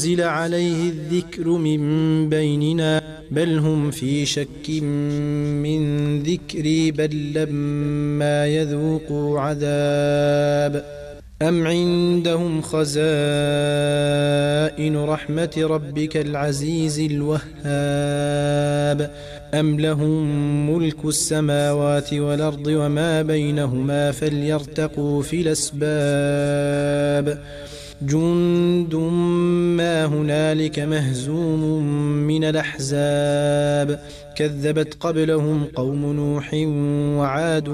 أنزل 0.00 0.22
عليه 0.22 0.90
الذكر 0.90 1.48
من 1.48 2.28
بيننا 2.28 3.02
بل 3.30 3.58
هم 3.58 3.90
في 3.90 4.26
شك 4.26 4.70
من 4.80 6.22
ذكري 6.22 6.90
بل 6.90 7.32
لما 7.34 8.46
يذوقوا 8.46 9.40
عذاب. 9.40 10.84
أم 11.42 11.66
عندهم 11.66 12.62
خزائن 12.62 12.96
رحمة 14.96 15.50
ربك 15.56 16.16
العزيز 16.16 17.00
الوهاب؟ 17.00 17.40
أم 19.54 19.80
لهم 19.80 20.70
ملك 20.70 21.04
السماوات 21.04 22.14
والأرض 22.14 22.66
وما 22.66 23.22
بينهما 23.22 24.12
فليرتقوا 24.12 25.22
في 25.22 25.40
الأسباب؟ 25.40 25.90
جند 28.02 28.94
ما 29.76 30.04
هنالك 30.04 30.78
مهزوم 30.78 31.82
من 32.26 32.44
الأحزاب. 32.44 34.00
كذبت 34.36 34.94
قبلهم 35.00 35.64
قوم 35.76 36.12
نوح 36.12 36.54
وعاد 37.18 37.64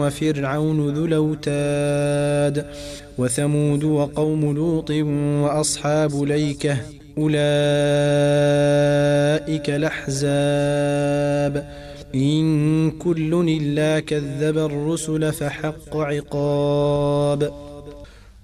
وفرعون 0.00 0.88
ذو 0.88 1.04
الأوتاد. 1.04 2.66
وثمود 3.18 3.84
وقوم 3.84 4.52
لوط 4.56 4.90
وأصحاب 4.90 6.22
ليكة 6.22 6.76
أولئك 7.18 7.40
الأحزاب. 9.70 11.68
إن 12.14 12.90
كل 12.90 13.60
إلا 13.60 14.00
كذب 14.00 14.58
الرسل 14.58 15.32
فحق 15.32 15.96
عقاب. 15.96 17.69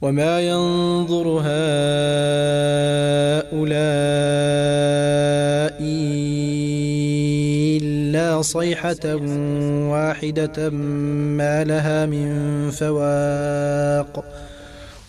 وما 0.03 0.41
ينظر 0.41 1.29
هؤلاء 1.29 1.87
إلا 7.77 8.43
صيحة 8.43 9.15
واحدة 9.91 10.71
ما 10.71 11.65
لها 11.65 12.07
من 12.07 12.71
فواق 12.71 14.25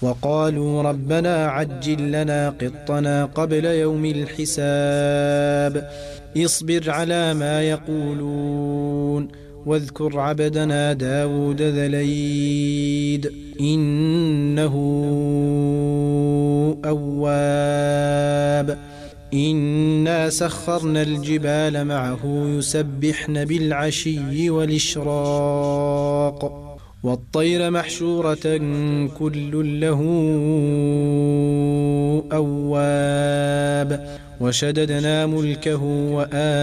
وقالوا 0.01 0.83
ربنا 0.83 1.47
عجل 1.47 2.11
لنا 2.11 2.49
قطنا 2.49 3.25
قبل 3.25 3.65
يوم 3.65 4.05
الحساب 4.05 5.89
اصبر 6.37 6.91
على 6.91 7.33
ما 7.33 7.61
يقولون 7.61 9.27
واذكر 9.65 10.19
عبدنا 10.19 10.93
داود 10.93 11.61
ذليد 11.61 13.33
إنه 13.61 14.73
أواب. 16.85 18.77
إنا 19.33 20.29
سخرنا 20.29 21.01
الجبال 21.01 21.85
معه 21.85 22.19
يسبحن 22.25 23.45
بالعشي 23.45 24.49
والإشراق. 24.49 25.97
والطير 27.03 27.71
محشورة 27.71 28.57
كل 29.19 29.79
له 29.81 30.01
أواب. 32.33 34.17
وشددنا 34.41 35.25
ملكه 35.25 35.83
وآتيناه 36.17 36.61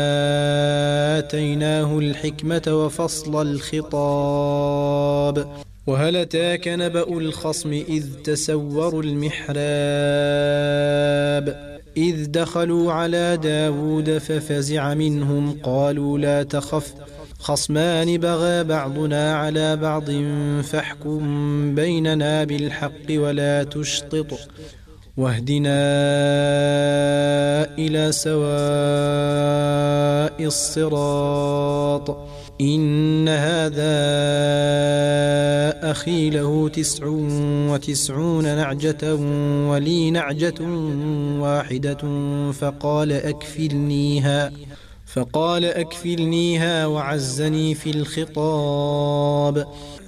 الحكمة 1.99 2.62
وفصل 2.69 3.43
الخطاب. 3.43 5.37
وهل 5.87 6.17
أتاك 6.17 6.69
نبأ 6.69 7.09
الخصم 7.19 7.73
إذ 7.73 8.05
تسوروا 8.25 9.03
المحراب؟ 9.03 9.55
إذ 11.97 12.27
دخلوا 12.27 12.93
على 12.93 13.37
داود 13.37 14.19
ففزع 14.19 14.95
منهم 14.95 15.59
قالوا 15.63 16.19
لا 16.19 16.43
تخف 16.43 16.95
خصمان 17.39 18.19
بغى 18.19 18.65
بعضنا 18.65 19.37
على 19.37 19.77
بعض 19.77 20.11
فاحكم 20.63 21.75
بيننا 21.75 22.45
بالحق 22.45 23.11
ولا 23.11 23.65
تشطط. 23.65 24.39
واهدنا 25.17 25.81
إلى 27.79 28.13
سواء 28.13 28.45
الصراط. 30.47 32.35
إن 32.61 33.29
هذا 33.29 33.95
أخي 35.91 36.31
له 36.31 36.69
تسع 36.69 37.07
وتسعون 37.71 38.45
نعجة 38.45 39.15
ولي 39.69 40.11
نعجة 40.11 40.63
واحدة 41.39 41.99
فقال 42.53 43.13
أكفلنيها 43.13 44.53
فقال 45.07 45.65
أكفلنيها 45.65 46.87
وعزني 46.87 47.75
في 47.75 47.91
الخطاب. 47.91 49.67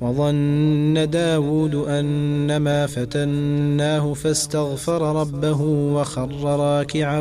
وظن 0.00 1.10
داود 1.10 1.74
أنما 1.74 2.86
فتناه 2.86 4.14
فاستغفر 4.14 5.20
ربه 5.20 5.60
وخر 5.62 6.30
راكعا 6.44 7.20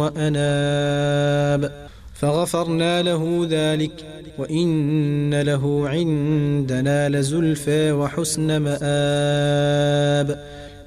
وأناب. 0.00 1.72
فغفرنا 2.14 3.02
له 3.02 3.46
ذلك 3.50 3.92
وإن 4.38 5.40
له 5.40 5.88
عندنا 5.88 7.08
لزلفى 7.08 7.92
وحسن 7.92 8.56
مآب. 8.56 10.38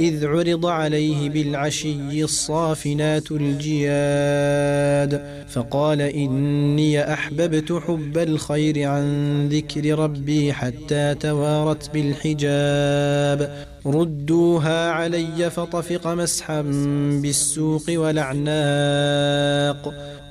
إذ 0.00 0.26
عرض 0.26 0.66
عليه 0.66 1.30
بالعشي 1.30 2.24
الصافنات 2.24 3.30
الجياد 3.30 5.22
فقال 5.48 6.00
إني 6.00 7.12
أحببت 7.12 7.72
حب 7.72 8.18
الخير 8.18 8.88
عن 8.88 9.04
ذكر 9.48 9.98
ربي 9.98 10.52
حتى 10.52 11.14
توارت 11.14 11.90
بالحجاب. 11.94 13.66
ردوها 13.86 14.90
علي 14.90 15.50
فطفق 15.50 16.06
مسحا 16.06 16.62
بالسوق 17.22 17.82
ولعناق 17.90 18.50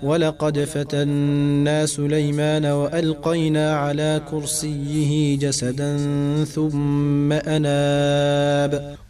ولقد 0.04 0.60
فتنا 0.60 1.86
سليمان 1.86 2.66
وألقينا 2.66 3.76
على 3.76 4.22
كرسيه 4.32 5.38
جسدا 5.38 5.98
ثم 6.44 7.34
أناب. 7.34 8.96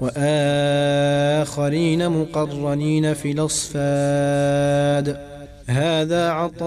وآخرين 0.00 2.08
مقرنين 2.08 3.14
في 3.14 3.30
الأصفاد. 3.30 5.16
هذا 5.66 6.30
عطاؤنا 6.30 6.64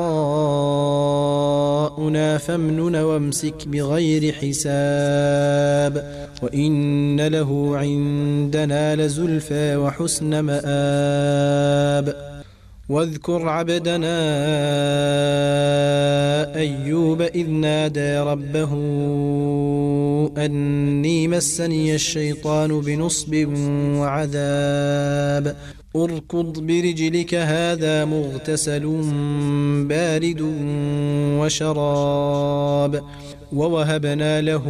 فامنن 2.37 2.95
وامسك 2.95 3.67
بغير 3.67 4.33
حساب. 4.33 6.21
وإن 6.41 7.27
له 7.27 7.77
عندنا 7.77 8.95
لزلفى 8.95 9.75
وحسن 9.75 10.39
مآب. 10.39 12.31
واذكر 12.91 13.49
عبدنا 13.49 14.17
أيوب 16.55 17.21
إذ 17.21 17.49
نادى 17.49 18.17
ربه 18.19 18.71
أني 20.37 21.27
مسني 21.27 21.95
الشيطان 21.95 22.81
بنصب 22.81 23.47
وعذاب. 23.97 25.55
اركض 25.95 26.59
برجلك 26.59 27.35
هذا 27.35 28.05
مغتسل 28.05 28.85
بارد 29.89 30.41
وشراب. 31.39 33.03
ووهبنا 33.53 34.41
له 34.41 34.63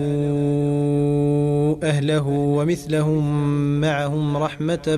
أهله 1.84 2.28
ومثلهم 2.28 3.52
معهم 3.82 4.38
رحمة 4.38 4.98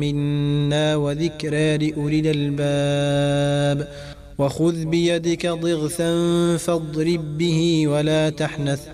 منا 0.00 0.96
وذكرى 0.96 1.78
لأولي 1.78 2.20
الألباب. 2.20 3.88
وخذ 4.38 4.84
بيدك 4.84 5.46
ضغثا 5.46 6.12
فاضرب 6.56 7.38
به 7.38 7.88
ولا 7.88 8.30
تحنث. 8.30 8.93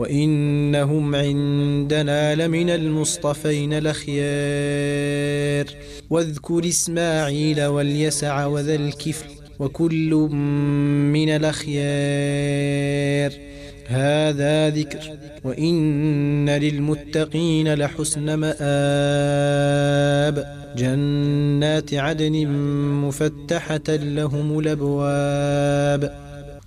وإنهم 0.00 1.14
عندنا 1.14 2.34
لمن 2.34 2.70
المصطفين 2.70 3.72
الأخيار 3.72 5.66
واذكر 6.10 6.68
إسماعيل 6.68 7.64
واليسع 7.64 8.46
وذا 8.46 8.74
الكفل 8.74 9.26
وكل 9.58 10.14
من 11.12 11.28
الأخيار. 11.28 11.80
هذا 13.86 14.70
ذكر 14.70 15.18
وإن 15.44 16.50
للمتقين 16.50 17.74
لحسن 17.74 18.34
مآب. 18.34 18.60
جنات 20.76 21.94
عدن 21.94 22.46
مفتحة 23.06 23.88
لهم 23.88 24.58
الأبواب. 24.58 26.29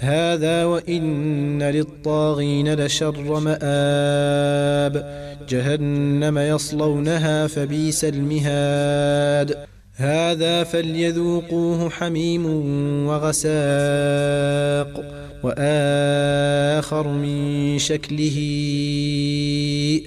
هذا 0.00 0.64
وإن 0.64 1.62
للطاغين 1.62 2.74
لشر 2.74 3.40
مآب. 3.40 5.20
جهنم 5.48 6.38
يصلونها 6.38 7.46
فبيس 7.46 8.04
المهاد. 8.04 9.56
هذا 9.94 10.64
فليذوقوه 10.64 11.90
حميم 11.90 12.46
وغساق 13.06 13.50
وآخر 15.42 17.08
من 17.08 17.78
شكله 17.78 18.36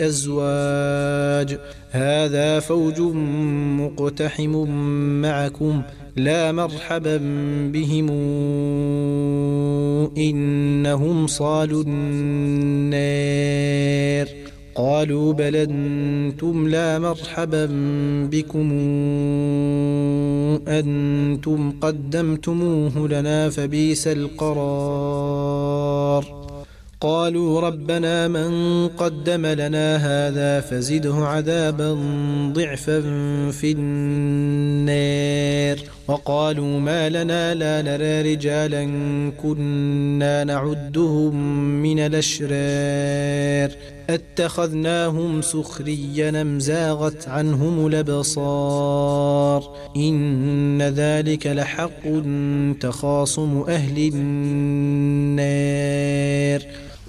أزواج. 0.02 1.58
هذا 1.92 2.60
فوج 2.60 3.00
مقتحم 3.80 4.68
معكم 5.22 5.82
لا 6.16 6.52
مرحبا 6.52 7.18
بهم. 7.74 8.10
إنهم 10.18 11.28
صالوا 11.28 11.84
النار. 11.84 13.04
قالوا 14.76 15.34
بل 15.34 15.56
أنتم 15.56 16.68
لا 16.68 17.00
مرحبا 17.00 17.70
بكم. 18.32 18.72
أنتم 20.68 21.74
قدمتموه 21.82 23.08
لنا 23.08 23.50
فبيس 23.50 24.08
القرار. 24.08 25.44
قالوا 27.04 27.62
ربنا 27.62 28.28
من 28.28 28.88
قدم 28.88 29.46
لنا 29.46 29.96
هذا 29.96 30.62
فزده 30.62 31.16
عذابا 31.16 31.94
ضعفا 32.54 33.02
في 33.52 33.72
النار. 33.72 35.78
وقالوا 36.08 36.80
ما 36.80 37.10
لنا 37.10 37.54
لا 37.54 37.82
نرى 37.82 38.34
رجالا 38.34 38.84
كنا 39.44 40.44
نعدهم 40.44 41.36
من 41.82 42.00
الأشرار. 42.00 43.72
أتخذناهم 44.10 45.42
سخريا 45.42 46.42
أم 46.42 46.60
زاغت 46.60 47.28
عنهم 47.28 47.88
الأبصار؟ 47.88 49.76
إن 49.98 50.82
ذلك 50.82 51.48
لحق 51.48 52.04
تخاصم 52.80 53.64
أهل 53.70 54.12
النار. 55.34 56.83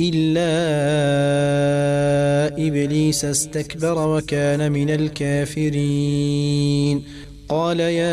إلا 0.00 0.54
إبليس 2.66 3.24
استكبر 3.24 4.08
وكان 4.08 4.72
من 4.72 4.90
الكافرين. 4.90 6.44
قال 7.48 7.80
يا 7.80 8.04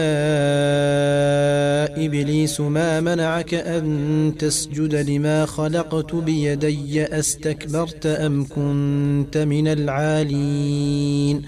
إبليس 2.05 2.61
ما 2.61 2.99
منعك 2.99 3.53
أن 3.53 4.33
تسجد 4.39 4.95
لما 4.95 5.45
خلقت 5.45 6.15
بيدي؟ 6.15 7.03
أستكبرت 7.05 8.05
أم 8.05 8.45
كنت 8.45 9.37
من 9.37 9.67
العالين؟ 9.67 11.41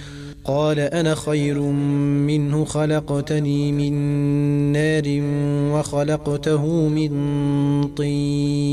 قال 0.46 0.80
أنا 0.80 1.16
خير 1.16 1.60
منه 1.62 2.66
خلقتني 2.66 3.72
من 3.72 3.94
نار 4.72 5.04
وخلقته 5.74 6.66
من 6.88 7.10
طين. 7.88 8.73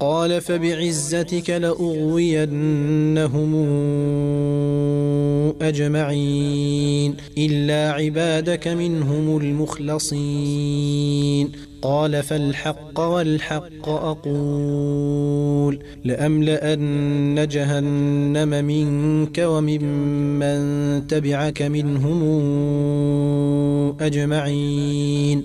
قال 0.00 0.40
فبعزتك 0.40 1.50
لأغوينهم 1.50 3.54
أجمعين 5.62 7.14
إلا 7.38 7.92
عبادك 7.92 8.68
منهم 8.68 9.36
المخلصين. 9.36 10.90
قال 11.82 12.22
فالحق 12.22 13.00
والحق 13.00 13.88
أقول 13.88 15.78
لأملأن 16.04 17.48
جهنم 17.48 18.64
منك 18.64 19.38
وممن 19.38 21.06
تبعك 21.06 21.62
منهم 21.62 22.22
أجمعين. 24.00 25.44